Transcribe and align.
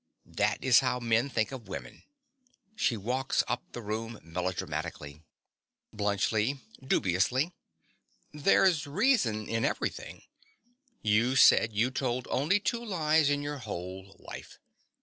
That 0.33 0.63
is 0.63 0.79
how 0.79 0.99
men 0.99 1.29
think 1.29 1.51
of 1.51 1.67
women. 1.67 2.01
(She 2.75 2.97
walks 2.97 3.43
up 3.47 3.61
the 3.71 3.83
room 3.83 4.19
melodramatically.) 4.23 5.21
BLUNTSCHLI. 5.95 6.59
(dubiously). 6.83 7.53
There's 8.33 8.87
reason 8.87 9.47
in 9.47 9.63
everything. 9.63 10.23
You 11.03 11.35
said 11.35 11.73
you'd 11.73 11.97
told 11.97 12.27
only 12.31 12.59
two 12.59 12.83
lies 12.83 13.29
in 13.29 13.43
your 13.43 13.59
whole 13.59 14.15
life. 14.17 14.57